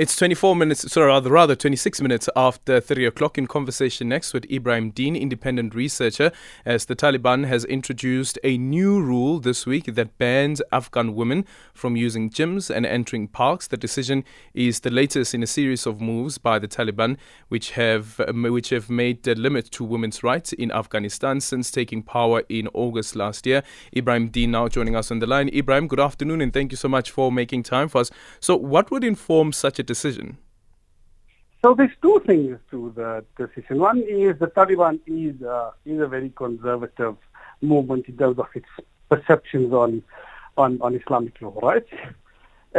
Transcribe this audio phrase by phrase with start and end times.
[0.00, 4.48] It's 24 minutes, sorry, rather, rather 26 minutes after 3 o'clock in conversation next with
[4.48, 6.32] Ebrahim Deen, independent researcher,
[6.64, 11.44] as the Taliban has introduced a new rule this week that bans Afghan women
[11.74, 13.68] from using gyms and entering parks.
[13.68, 14.24] The decision
[14.54, 18.70] is the latest in a series of moves by the Taliban, which have um, which
[18.70, 23.44] have made the limit to women's rights in Afghanistan since taking power in August last
[23.44, 23.62] year.
[23.94, 25.50] Ebrahim Deen now joining us on the line.
[25.50, 28.10] Ebrahim, good afternoon, and thank you so much for making time for us.
[28.40, 30.26] So, what would inform such a decision?
[31.62, 33.10] So there's two things to the
[33.42, 33.74] decision.
[33.90, 37.16] One is the Taliban is uh, is a very conservative
[37.60, 38.72] movement in terms of its
[39.12, 39.90] perceptions on
[40.62, 41.88] on, on Islamic law, right?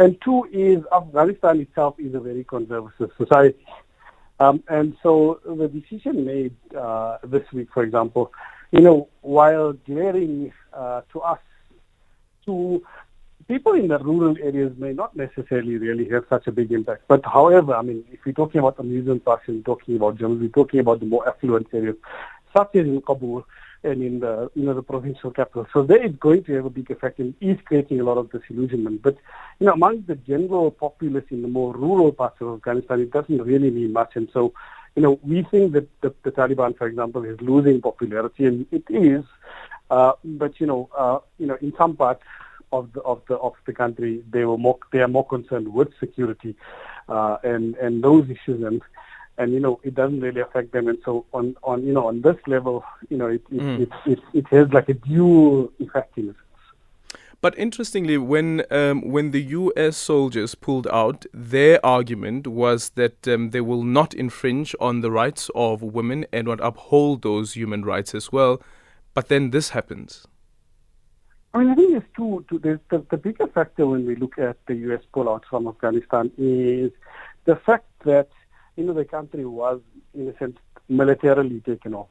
[0.00, 3.66] And two is Afghanistan itself is a very conservative society.
[4.40, 5.12] Um, and so
[5.60, 8.24] the decision made uh, this week, for example,
[8.76, 11.42] you know, while glaring uh, to us
[12.46, 12.82] to
[13.48, 17.02] people in the rural areas may not necessarily really have such a big impact.
[17.08, 20.48] But however, I mean, if we're talking about amusement parks and talking about gyms, we're
[20.48, 21.96] talking about the more affluent areas,
[22.54, 23.44] such as in Kabul
[23.84, 25.66] and in the you know the provincial capital.
[25.72, 28.30] So there is going to have a big effect and is creating a lot of
[28.30, 29.02] disillusionment.
[29.02, 29.16] But
[29.58, 33.42] you know, among the general populace in the more rural parts of Afghanistan, it doesn't
[33.42, 34.12] really mean much.
[34.14, 34.52] And so,
[34.94, 38.84] you know, we think that the, the Taliban, for example, is losing popularity, and it
[38.88, 39.24] is.
[39.90, 42.22] Uh, but you know, uh, you know, in some parts,
[42.72, 45.88] of the of the of the country, they were more they are more concerned with
[46.00, 46.56] security
[47.08, 48.82] uh, and and those issues and
[49.38, 52.22] and you know it doesn't really affect them and so on on you know on
[52.22, 53.80] this level you know it it, mm.
[53.82, 56.34] it, it, it, has like a dual effect in.
[57.40, 59.96] But interestingly, when um, when the U.S.
[59.96, 65.50] soldiers pulled out, their argument was that um, they will not infringe on the rights
[65.52, 68.62] of women and would uphold those human rights as well.
[69.12, 70.24] But then this happens.
[71.54, 72.44] I mean, I think there's two.
[72.48, 75.02] two there's the, the bigger factor when we look at the U.S.
[75.14, 76.90] pullout from Afghanistan is
[77.44, 78.28] the fact that
[78.76, 79.80] you know the country was,
[80.14, 80.56] in a sense,
[80.88, 82.08] militarily taken over.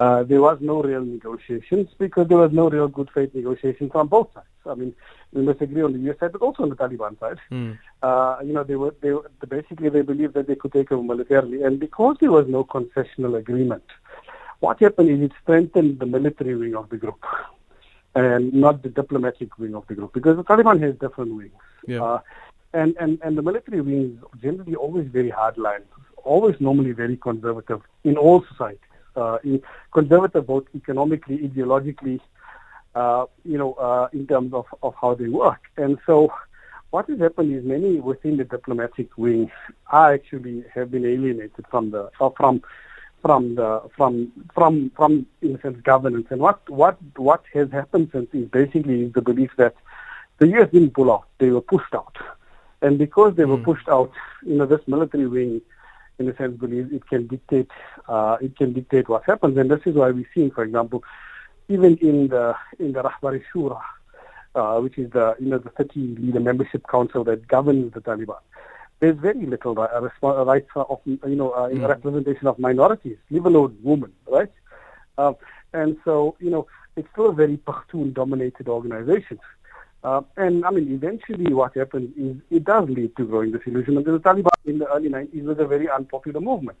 [0.00, 4.08] Uh, there was no real negotiations because there was no real good faith negotiations on
[4.08, 4.46] both sides.
[4.66, 4.94] I mean,
[5.32, 6.18] we must agree on the U.S.
[6.18, 7.38] side, but also on the Taliban side.
[7.52, 7.78] Mm.
[8.02, 11.04] Uh, you know, they were they were, basically they believed that they could take over
[11.04, 13.84] militarily, and because there was no concessional agreement,
[14.58, 17.22] what happened is it strengthened the military wing of the group
[18.14, 21.52] and not the diplomatic wing of the group because the Taliban has different wings.
[21.86, 22.02] Yeah.
[22.02, 22.20] Uh,
[22.72, 25.82] and, and, and the military wing is generally always very hardline,
[26.24, 28.80] always normally very conservative in all societies.
[29.16, 29.60] Uh, in
[29.92, 32.20] conservative both economically, ideologically,
[32.94, 35.60] uh, you know, uh, in terms of, of how they work.
[35.76, 36.32] And so
[36.90, 39.50] what has happened is many within the diplomatic wing
[39.88, 42.62] are actually have been alienated from the, uh, from
[43.22, 46.26] from the from from from in a sense governance.
[46.30, 49.74] And what what what has happened since is basically the belief that
[50.38, 52.16] the US didn't pull out; they were pushed out.
[52.82, 53.64] And because they were mm.
[53.64, 54.10] pushed out,
[54.42, 55.60] you know, this military wing,
[56.18, 57.70] in a sense, believes it can dictate
[58.08, 59.58] uh, it can dictate what happens.
[59.58, 61.04] And this is why we're seeing, for example,
[61.68, 63.80] even in the in the Rahbari Shura,
[64.54, 68.38] uh, which is the you know the 30 leader membership council that governs the Taliban
[69.00, 71.88] there's very little rights of you know uh, mm.
[71.88, 74.52] representation of minorities, leave alone women, right?
[75.18, 75.32] Uh,
[75.72, 76.66] and so you know
[76.96, 79.38] it's still a very Pashtun-dominated organization.
[80.02, 84.06] Uh, and I mean, eventually, what happens is it does lead to growing disillusionment.
[84.06, 86.78] The Taliban in the early 90s was a very unpopular movement,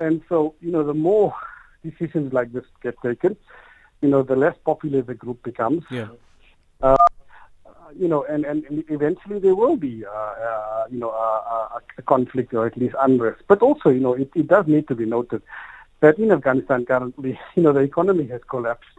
[0.00, 1.34] and so you know the more
[1.82, 3.36] decisions like this get taken,
[4.00, 5.84] you know, the less popular the group becomes.
[5.90, 6.08] Yeah.
[6.80, 6.96] Uh,
[7.94, 10.10] you know, and, and eventually there will be, uh,
[10.82, 13.42] uh, you know, a, a, conflict or at least unrest.
[13.48, 15.42] But also, you know, it, it does need to be noted
[16.00, 18.98] that in Afghanistan currently, you know, the economy has collapsed.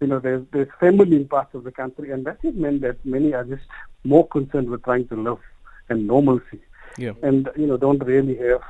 [0.00, 3.04] You know, there's, there's famine in parts of the country, and that has meant that
[3.04, 3.64] many are just
[4.04, 5.40] more concerned with trying to live
[5.88, 6.60] and normalcy.
[6.96, 7.12] Yeah.
[7.22, 8.62] And, you know, don't really have,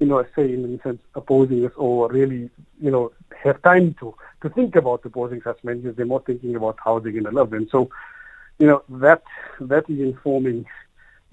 [0.00, 3.12] you know, a say in a sense opposing this or really, you know,
[3.42, 5.96] have time to, to think about opposing such measures.
[5.96, 7.52] They're more thinking about how they're going to live.
[7.54, 7.90] And so,
[8.58, 9.22] you know that
[9.60, 10.64] that is informing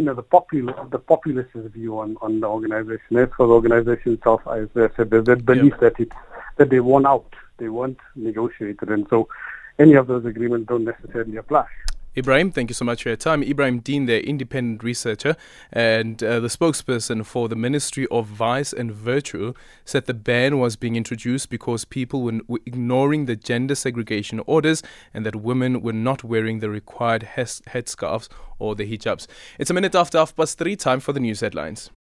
[0.01, 3.17] you know the popular the populist's view on, on the organization.
[3.17, 5.89] As for the organization itself, as I said, there's that belief yeah.
[5.89, 6.11] that it
[6.57, 9.29] that they won out, they weren't negotiated, and so
[9.77, 11.67] any of those agreements don't necessarily apply.
[12.13, 13.41] Ebrahim, thank you so much for your time.
[13.41, 15.37] Ebrahim Deen, the independent researcher
[15.71, 19.53] and uh, the spokesperson for the Ministry of Vice and Virtue,
[19.85, 24.83] said the ban was being introduced because people were, were ignoring the gender segregation orders
[25.13, 28.27] and that women were not wearing the required headscarves
[28.59, 29.25] or the hijabs.
[29.57, 31.91] It's a minute after half past three, time for the news headlines.